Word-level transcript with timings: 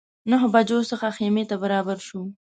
نهه 0.29 0.47
بجو 0.53 0.79
څخه 0.91 1.07
خیمې 1.17 1.43
ته 1.49 1.55
برابر 1.63 1.97
شوو. 2.07 2.25